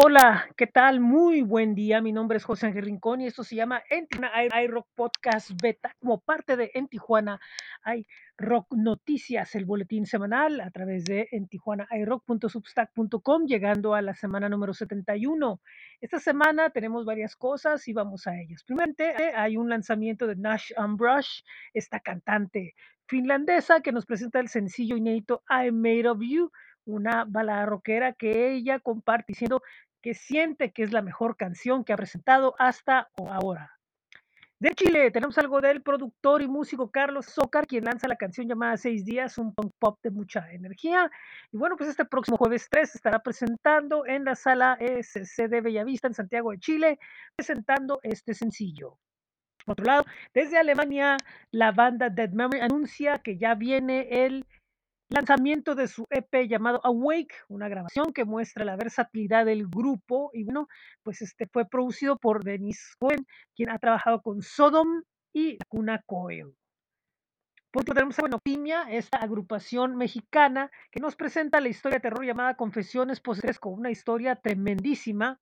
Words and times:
Hola, 0.00 0.46
¿qué 0.56 0.68
tal? 0.68 1.00
Muy 1.00 1.42
buen 1.42 1.74
día. 1.74 2.00
Mi 2.00 2.12
nombre 2.12 2.36
es 2.36 2.44
José 2.44 2.68
Ángel 2.68 2.84
Rincón 2.84 3.20
y 3.20 3.26
esto 3.26 3.42
se 3.42 3.56
llama 3.56 3.82
En 3.90 4.06
Tijuana 4.06 4.30
hay 4.52 4.68
Rock 4.68 4.86
Podcast 4.94 5.50
Beta, 5.60 5.96
como 5.98 6.20
parte 6.20 6.56
de 6.56 6.70
En 6.74 6.86
Tijuana 6.86 7.40
hay 7.82 8.06
Rock 8.36 8.68
Noticias, 8.76 9.56
el 9.56 9.64
boletín 9.64 10.06
semanal 10.06 10.60
a 10.60 10.70
través 10.70 11.04
de 11.04 11.26
en 11.32 11.48
Tijuana 11.48 11.88
llegando 13.48 13.94
a 13.94 14.00
la 14.00 14.14
semana 14.14 14.48
número 14.48 14.72
71. 14.72 15.60
Esta 16.00 16.20
semana 16.20 16.70
tenemos 16.70 17.04
varias 17.04 17.34
cosas 17.34 17.88
y 17.88 17.92
vamos 17.92 18.28
a 18.28 18.38
ellas. 18.38 18.62
Primeramente, 18.62 19.34
hay 19.34 19.56
un 19.56 19.68
lanzamiento 19.68 20.28
de 20.28 20.36
Nash 20.36 20.70
Brush, 20.96 21.42
esta 21.74 21.98
cantante 21.98 22.76
finlandesa 23.08 23.80
que 23.80 23.90
nos 23.90 24.06
presenta 24.06 24.38
el 24.38 24.46
sencillo 24.46 24.96
inédito 24.96 25.42
I 25.50 25.72
Made 25.72 26.08
of 26.08 26.20
You, 26.20 26.52
una 26.88 27.24
balada 27.26 27.66
rockera 27.66 28.14
que 28.14 28.52
ella 28.52 28.80
comparte 28.80 29.26
diciendo 29.28 29.62
que 30.02 30.14
siente 30.14 30.72
que 30.72 30.82
es 30.82 30.92
la 30.92 31.02
mejor 31.02 31.36
canción 31.36 31.84
que 31.84 31.92
ha 31.92 31.96
presentado 31.96 32.54
hasta 32.58 33.08
ahora. 33.16 33.78
De 34.60 34.74
Chile 34.74 35.12
tenemos 35.12 35.38
algo 35.38 35.60
del 35.60 35.82
productor 35.82 36.42
y 36.42 36.48
músico 36.48 36.90
Carlos 36.90 37.26
Zócar, 37.26 37.64
quien 37.68 37.84
lanza 37.84 38.08
la 38.08 38.16
canción 38.16 38.48
llamada 38.48 38.76
Seis 38.76 39.04
Días, 39.04 39.38
un 39.38 39.54
punk 39.54 39.72
pop 39.78 40.00
de 40.02 40.10
mucha 40.10 40.50
energía. 40.50 41.08
Y 41.52 41.56
bueno, 41.56 41.76
pues 41.76 41.90
este 41.90 42.04
próximo 42.04 42.36
jueves 42.36 42.66
3 42.68 42.96
estará 42.96 43.20
presentando 43.20 44.04
en 44.04 44.24
la 44.24 44.34
sala 44.34 44.76
SC 44.80 45.46
de 45.48 45.60
Bellavista 45.60 46.08
en 46.08 46.14
Santiago 46.14 46.50
de 46.50 46.58
Chile, 46.58 46.98
presentando 47.36 48.00
este 48.02 48.34
sencillo. 48.34 48.98
Por 49.64 49.74
otro 49.74 49.84
lado, 49.84 50.04
desde 50.34 50.58
Alemania, 50.58 51.18
la 51.52 51.70
banda 51.70 52.08
Dead 52.10 52.30
Memory 52.30 52.58
anuncia 52.58 53.18
que 53.18 53.38
ya 53.38 53.54
viene 53.54 54.08
el 54.24 54.44
lanzamiento 55.08 55.74
de 55.74 55.88
su 55.88 56.04
EP 56.10 56.48
llamado 56.48 56.80
Awake, 56.84 57.34
una 57.48 57.68
grabación 57.68 58.12
que 58.12 58.24
muestra 58.24 58.64
la 58.64 58.76
versatilidad 58.76 59.46
del 59.46 59.66
grupo 59.66 60.30
y 60.34 60.44
bueno, 60.44 60.68
pues 61.02 61.22
este 61.22 61.46
fue 61.46 61.66
producido 61.66 62.18
por 62.18 62.44
Denis 62.44 62.94
Cohen, 62.98 63.26
quien 63.54 63.70
ha 63.70 63.78
trabajado 63.78 64.20
con 64.20 64.42
Sodom 64.42 65.02
y 65.32 65.58
Cuna 65.68 66.02
Coel. 66.06 66.54
Por 67.70 67.82
otro 67.82 67.94
tenemos 67.94 68.18
a 68.18 68.22
bueno, 68.22 68.38
Piña, 68.38 68.90
esta 68.90 69.18
agrupación 69.18 69.96
mexicana 69.96 70.70
que 70.90 71.00
nos 71.00 71.16
presenta 71.16 71.60
la 71.60 71.68
historia 71.68 71.96
de 71.96 72.02
terror 72.02 72.24
llamada 72.24 72.56
Confesiones 72.56 73.20
Postres 73.20 73.58
con 73.58 73.74
una 73.74 73.90
historia 73.90 74.36
tremendísima. 74.36 75.38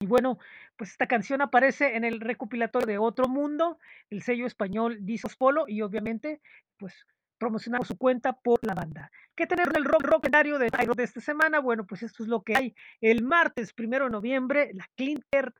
Y 0.00 0.06
bueno, 0.06 0.38
pues 0.76 0.92
esta 0.92 1.06
canción 1.06 1.42
aparece 1.42 1.96
en 1.96 2.04
el 2.04 2.20
recopilatorio 2.20 2.86
de 2.86 2.96
Otro 2.96 3.28
Mundo, 3.28 3.78
el 4.08 4.22
sello 4.22 4.46
español 4.46 4.98
Disos 5.02 5.36
Polo 5.36 5.66
y 5.68 5.82
obviamente 5.82 6.40
pues 6.78 7.06
promocionar 7.40 7.84
su 7.86 7.96
cuenta 7.96 8.34
por 8.34 8.60
la 8.62 8.74
banda. 8.74 9.10
¿Qué 9.34 9.46
tener 9.46 9.68
el 9.74 9.84
rock 9.84 10.02
rockenario 10.02 10.58
de 10.58 10.70
Tyro 10.70 10.94
de 10.94 11.04
esta 11.04 11.20
semana? 11.20 11.58
Bueno, 11.58 11.86
pues 11.86 12.02
esto 12.02 12.22
es 12.22 12.28
lo 12.28 12.42
que 12.42 12.54
hay. 12.54 12.74
El 13.00 13.24
martes 13.24 13.72
primero 13.72 14.04
de 14.04 14.10
noviembre, 14.10 14.70
la 14.74 14.86
Clinter 14.94 15.52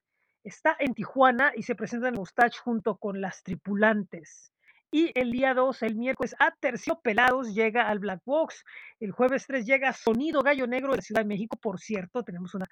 está 0.45 0.77
en 0.79 0.95
Tijuana 0.95 1.53
y 1.57 1.63
se 1.63 1.75
presenta 1.75 2.09
en 2.09 2.15
Mustache 2.15 2.59
junto 2.63 2.99
con 2.99 3.21
las 3.21 3.43
tripulantes. 3.43 4.53
Y 4.93 5.11
el 5.19 5.33
día 5.33 5.55
2, 5.55 5.83
el 5.85 5.97
miércoles, 5.97 6.37
a 6.39 6.55
Terciopelados 6.61 7.55
llega 7.55 7.89
al 7.89 7.99
Black 7.99 8.21
Box. 8.25 8.63
El 8.99 9.13
jueves 9.13 9.47
3 9.47 9.65
llega 9.65 9.93
Sonido 9.93 10.43
Gallo 10.43 10.67
Negro 10.67 10.95
de 10.95 11.03
Ciudad 11.03 11.23
de 11.23 11.29
México. 11.29 11.57
Por 11.57 11.81
cierto, 11.81 12.23
tenemos 12.23 12.55
una, 12.55 12.67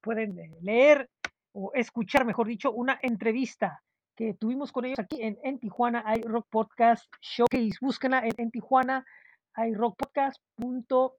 pueden 0.00 0.38
eh, 0.38 0.50
leer 0.60 1.08
o 1.52 1.72
escuchar, 1.74 2.24
mejor 2.24 2.46
dicho, 2.46 2.70
una 2.70 2.98
entrevista 3.02 3.82
que 4.16 4.34
tuvimos 4.34 4.72
con 4.72 4.84
ellos 4.84 4.98
aquí 4.98 5.22
en, 5.22 5.38
en 5.42 5.58
Tijuana 5.58 6.02
hay 6.06 6.22
Rock 6.22 6.46
Podcast 6.50 7.10
Showcase. 7.20 7.78
Búsquenla 7.80 8.20
en, 8.20 8.32
en 8.36 8.50
Tijuana 8.50 9.06
hay 9.54 9.74
Rock 9.74 9.96
Podcast. 9.96 10.40
Punto, 10.54 11.16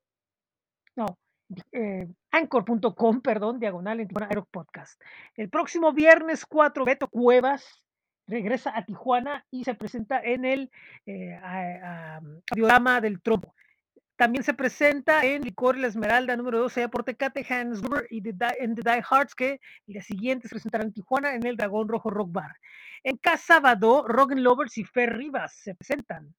no, 0.96 1.18
eh, 1.72 2.08
anchor.com, 2.32 3.22
perdón, 3.22 3.60
diagonal 3.60 4.00
en 4.00 4.08
Tijuana 4.08 4.34
Rock 4.34 4.50
Podcast. 4.52 5.02
El 5.36 5.50
próximo 5.50 5.94
viernes 5.94 6.46
4, 6.46 6.86
Beto 6.86 7.08
Cuevas 7.08 7.84
regresa 8.28 8.72
a 8.76 8.86
Tijuana 8.86 9.46
y 9.52 9.64
se 9.64 9.76
presenta 9.76 10.22
en 10.22 10.46
el 10.46 10.72
eh, 11.06 11.36
a, 11.36 12.20
a, 12.20 13.02
del 13.02 13.22
Trompo. 13.22 13.54
También 14.24 14.46
se 14.46 14.54
presenta 14.54 15.26
en 15.26 15.42
Licor 15.42 15.78
La 15.78 15.88
Esmeralda 15.88 16.38
número 16.38 16.60
12 16.60 16.80
allá 16.80 16.88
por 16.88 17.04
Tecate, 17.04 17.46
Hans 17.50 17.82
y 18.10 18.22
The 18.22 18.32
Die, 18.32 18.64
en 18.64 18.74
The 18.74 18.82
Die 18.82 19.04
Hearts, 19.04 19.36
que 19.36 19.60
el 19.86 19.96
día 19.96 20.02
siguiente 20.02 20.48
se 20.48 20.56
presentarán 20.56 20.88
en 20.88 20.94
Tijuana 20.94 21.36
en 21.36 21.46
el 21.46 21.58
Dragón 21.58 21.90
Rojo 21.90 22.10
Rock 22.10 22.32
Bar. 22.32 22.56
En 23.04 23.18
Casabado, 23.18 24.08
Rogan 24.08 24.42
Lovers 24.42 24.78
y 24.78 24.86
Fer 24.86 25.18
Rivas 25.18 25.54
se 25.62 25.76
presentan. 25.76 26.34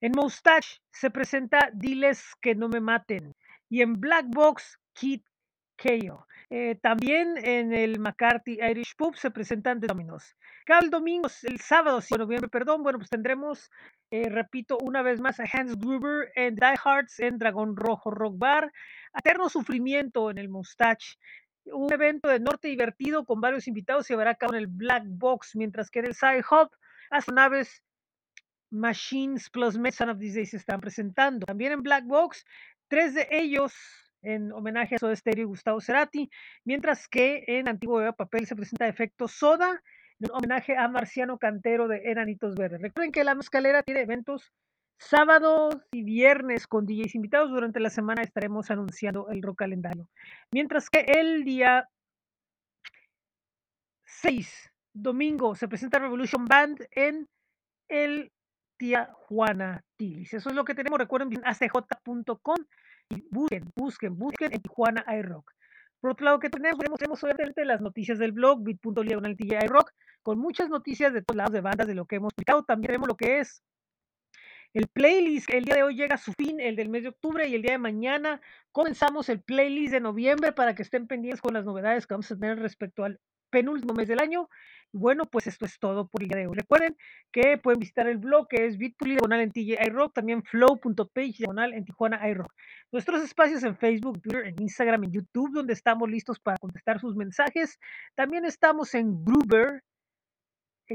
En 0.00 0.12
Moustache 0.12 0.78
se 0.92 1.10
presenta 1.10 1.68
Diles 1.74 2.30
que 2.40 2.54
no 2.54 2.68
me 2.68 2.78
maten. 2.78 3.34
Y 3.68 3.82
en 3.82 3.94
Black 3.94 4.26
Box, 4.28 4.78
Kid 4.92 5.22
Eh, 5.84 6.78
también 6.80 7.36
en 7.38 7.72
el 7.72 7.98
McCarthy 7.98 8.58
Irish 8.60 8.94
Pub 8.94 9.16
se 9.16 9.30
presentan 9.30 9.80
de 9.80 9.86
Dominos. 9.86 10.36
Cada 10.64 10.86
domingo, 10.88 11.28
el 11.44 11.60
sábado 11.60 12.00
6 12.00 12.10
de 12.10 12.18
noviembre, 12.18 12.48
perdón, 12.50 12.82
bueno, 12.82 12.98
pues 12.98 13.10
tendremos, 13.10 13.70
eh, 14.10 14.28
repito, 14.28 14.78
una 14.78 15.02
vez 15.02 15.20
más 15.20 15.40
a 15.40 15.44
Hans 15.50 15.76
Gruber 15.78 16.30
en 16.36 16.54
Die 16.54 16.76
Hearts 16.84 17.20
en 17.20 17.38
Dragón 17.38 17.76
Rojo 17.76 18.10
Rock 18.10 18.38
Bar. 18.38 18.72
Eterno 19.14 19.48
Sufrimiento 19.48 20.30
en 20.30 20.38
el 20.38 20.48
Mustache. 20.48 21.16
Un 21.64 21.92
evento 21.92 22.28
de 22.28 22.38
norte 22.38 22.68
divertido 22.68 23.24
con 23.24 23.40
varios 23.40 23.66
invitados 23.66 24.06
se 24.06 24.12
llevará 24.12 24.32
a 24.32 24.34
cabo 24.34 24.54
en 24.54 24.60
el 24.60 24.66
Black 24.66 25.04
Box, 25.06 25.56
mientras 25.56 25.90
que 25.90 26.00
en 26.00 26.06
el 26.06 26.14
Side 26.14 26.44
Hub, 26.50 26.70
astronaves 27.10 27.82
Machines 28.70 29.50
plus 29.50 29.78
Son 29.94 30.10
of 30.10 30.18
These 30.18 30.36
Days 30.36 30.50
se 30.50 30.56
están 30.56 30.80
presentando. 30.80 31.46
También 31.46 31.72
en 31.72 31.82
Black 31.82 32.04
Box, 32.04 32.44
tres 32.88 33.14
de 33.14 33.26
ellos 33.30 33.74
en 34.22 34.52
homenaje 34.52 34.94
a 34.94 34.98
Soda 34.98 35.16
Stereo 35.16 35.44
y 35.44 35.48
Gustavo 35.48 35.80
Cerati, 35.80 36.30
mientras 36.64 37.08
que 37.08 37.44
en 37.46 37.68
Antiguo 37.68 38.00
Papel 38.14 38.46
se 38.46 38.56
presenta 38.56 38.88
Efecto 38.88 39.28
Soda, 39.28 39.82
en 40.20 40.30
homenaje 40.32 40.76
a 40.76 40.88
Marciano 40.88 41.38
Cantero 41.38 41.88
de 41.88 42.10
Enanitos 42.10 42.54
Verdes. 42.54 42.80
Recuerden 42.80 43.12
que 43.12 43.24
la 43.24 43.34
Mezcalera 43.34 43.82
tiene 43.82 44.02
eventos 44.02 44.52
sábados 44.98 45.76
y 45.90 46.04
viernes 46.04 46.66
con 46.66 46.86
DJs 46.86 47.14
invitados. 47.16 47.50
Durante 47.50 47.80
la 47.80 47.90
semana 47.90 48.22
estaremos 48.22 48.70
anunciando 48.70 49.28
el 49.30 49.42
rock 49.42 49.58
calendario. 49.58 50.08
Mientras 50.52 50.88
que 50.88 51.00
el 51.00 51.44
día 51.44 51.88
6, 54.04 54.70
domingo, 54.94 55.54
se 55.54 55.68
presenta 55.68 55.98
Revolution 55.98 56.44
Band 56.44 56.86
en 56.92 57.26
el 57.88 58.30
Tía 58.78 59.10
Juana 59.12 59.84
Tilis. 59.96 60.34
Eso 60.34 60.50
es 60.50 60.54
lo 60.54 60.64
que 60.64 60.74
tenemos. 60.74 60.98
Recuerden, 60.98 61.30
acj.com 61.44 62.56
busquen, 63.30 63.70
busquen, 63.74 64.18
busquen 64.18 64.52
en 64.52 64.62
Tijuana 64.62 65.04
iRock. 65.18 65.52
Por 66.00 66.10
otro 66.10 66.24
lado, 66.24 66.38
que 66.40 66.50
tenemos, 66.50 66.78
tenemos, 66.98 67.22
obviamente 67.22 67.64
las 67.64 67.80
noticias 67.80 68.18
del 68.18 68.32
blog, 68.32 68.62
bit.ly 68.64 69.56
iRock, 69.64 69.92
con 70.22 70.38
muchas 70.38 70.68
noticias 70.68 71.12
de 71.12 71.22
todos 71.22 71.36
lados 71.36 71.52
de 71.52 71.60
bandas, 71.60 71.86
de 71.86 71.94
lo 71.94 72.06
que 72.06 72.16
hemos 72.16 72.30
explicado. 72.30 72.64
También 72.64 72.88
tenemos 72.88 73.08
lo 73.08 73.16
que 73.16 73.38
es 73.40 73.62
el 74.74 74.88
playlist. 74.88 75.50
El 75.50 75.64
día 75.64 75.76
de 75.76 75.82
hoy 75.82 75.94
llega 75.94 76.16
a 76.16 76.18
su 76.18 76.32
fin, 76.32 76.60
el 76.60 76.76
del 76.76 76.88
mes 76.88 77.02
de 77.02 77.10
octubre, 77.10 77.46
y 77.46 77.54
el 77.54 77.62
día 77.62 77.72
de 77.72 77.78
mañana 77.78 78.40
comenzamos 78.72 79.28
el 79.28 79.42
playlist 79.42 79.92
de 79.92 80.00
noviembre 80.00 80.52
para 80.52 80.74
que 80.74 80.82
estén 80.82 81.06
pendientes 81.06 81.40
con 81.40 81.54
las 81.54 81.64
novedades 81.64 82.06
que 82.06 82.14
vamos 82.14 82.30
a 82.32 82.36
tener 82.36 82.58
respecto 82.58 83.04
al 83.04 83.20
penúltimo 83.50 83.94
mes 83.94 84.08
del 84.08 84.20
año. 84.20 84.48
Bueno, 84.94 85.24
pues 85.24 85.46
esto 85.46 85.64
es 85.64 85.78
todo 85.78 86.06
por 86.06 86.22
el 86.22 86.28
día 86.28 86.36
de 86.36 86.46
hoy. 86.46 86.54
Recuerden 86.54 86.96
que 87.32 87.56
pueden 87.56 87.80
visitar 87.80 88.06
el 88.08 88.18
blog 88.18 88.46
que 88.48 88.66
es 88.66 88.76
bit.ly 88.76 89.12
diagonal 89.12 89.40
en 89.40 89.50
TJ 89.50 89.86
iRock, 89.86 90.12
también 90.12 90.42
flow.page 90.42 91.38
diagonal 91.38 91.72
en 91.72 91.86
Tijuana 91.86 92.28
iRock. 92.28 92.52
Nuestros 92.92 93.22
espacios 93.22 93.62
en 93.62 93.74
Facebook, 93.74 94.20
Twitter, 94.20 94.46
en 94.46 94.60
Instagram, 94.60 95.04
en 95.04 95.12
YouTube, 95.12 95.50
donde 95.54 95.72
estamos 95.72 96.10
listos 96.10 96.38
para 96.38 96.58
contestar 96.58 97.00
sus 97.00 97.16
mensajes. 97.16 97.78
También 98.14 98.44
estamos 98.44 98.94
en 98.94 99.24
Gruber, 99.24 99.82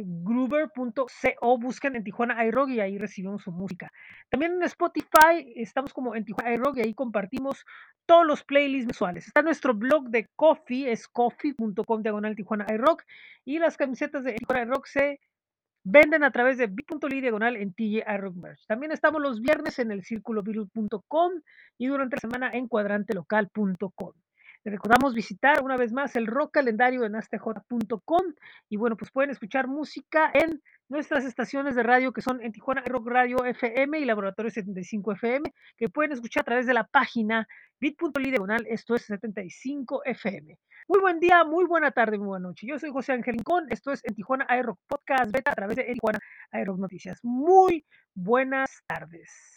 gruber.co, 0.06 1.58
busquen 1.58 1.96
en 1.96 2.04
Tijuana 2.04 2.46
iRock 2.46 2.70
y 2.70 2.80
ahí 2.80 2.98
recibimos 2.98 3.44
su 3.44 3.52
música. 3.52 3.92
También 4.30 4.54
en 4.54 4.64
Spotify 4.64 5.54
estamos 5.56 5.94
como 5.94 6.16
en 6.16 6.26
Tijuana 6.26 6.54
iRock 6.54 6.78
y 6.78 6.82
ahí 6.82 6.94
compartimos 6.94 7.66
todos 8.06 8.26
los 8.26 8.44
playlists 8.44 8.88
mensuales. 8.88 9.28
Está 9.28 9.42
nuestro 9.42 9.74
blog 9.74 10.10
de 10.10 10.28
coffee, 10.36 10.92
es 10.92 11.08
coffee.com 11.08 12.02
diagonal 12.02 12.36
Tijuana 12.36 12.66
iRock 12.74 13.04
y 13.46 13.60
las 13.60 13.78
camisetas 13.78 14.24
de 14.24 14.34
Tijuana 14.34 14.64
iRock 14.64 14.86
se 14.88 15.20
venden 15.84 16.24
a 16.24 16.32
través 16.32 16.58
de 16.58 16.68
bit.ly 16.68 17.22
diagonal 17.22 17.56
en 17.56 17.74
TJ 17.74 18.04
iRock 18.16 18.36
Merch. 18.36 18.66
También 18.68 18.92
estamos 18.92 19.22
los 19.22 19.42
viernes 19.42 19.80
en 19.80 19.92
el 19.92 20.04
círculo 20.04 20.44
y 21.78 21.88
durante 21.88 22.16
la 22.18 22.20
semana 22.20 22.52
en 22.54 22.68
cuadrantelocal.com 22.68 24.14
recordamos 24.70 25.14
visitar 25.14 25.64
una 25.64 25.78
vez 25.78 25.94
más 25.94 26.16
el 26.16 26.28
rock 26.28 26.52
calendario 26.54 27.06
en 27.06 27.16
astj.com 27.16 28.34
y 28.70 28.78
bueno, 28.78 28.98
pues 28.98 29.12
pueden 29.12 29.32
escuchar 29.32 29.68
música 29.68 30.32
en 30.34 30.62
nuestras 30.90 31.26
estaciones 31.26 31.76
de 31.76 31.84
radio 31.84 32.14
que 32.14 32.22
son 32.22 32.42
en 32.42 32.52
Tijuana 32.52 32.82
Rock 32.86 33.08
Radio 33.08 33.46
FM 33.46 34.00
y 34.00 34.06
Laboratorio 34.06 34.52
75 34.52 35.14
FM, 35.14 35.54
que 35.78 35.90
pueden 35.90 36.12
escuchar 36.12 36.42
a 36.42 36.46
través 36.46 36.66
de 36.66 36.74
la 36.74 36.86
página 36.86 37.48
bit.ly 37.80 38.30
diagonal, 38.30 38.66
esto 38.70 38.96
es 38.96 39.04
75 39.04 40.04
FM. 40.06 40.58
Muy 40.88 41.02
buen 41.02 41.20
día, 41.20 41.44
muy 41.44 41.66
buena 41.66 41.92
tarde, 41.92 42.18
muy 42.18 42.28
buena 42.28 42.48
noche. 42.48 42.66
Yo 42.68 42.80
soy 42.80 42.90
José 42.92 43.14
Ángel 43.14 43.36
Rincón, 43.36 43.66
esto 43.70 43.92
es 43.92 44.04
en 44.06 44.16
Tijuana 44.16 44.48
iRock 44.58 44.80
Podcast 44.88 45.32
Beta 45.32 45.52
a 45.52 45.56
través 45.56 45.76
de 45.76 45.84
Tijuana 45.84 46.20
iRock 46.54 46.80
Noticias. 46.80 47.20
Muy 47.24 47.86
buenas 48.16 48.84
tardes. 48.88 49.57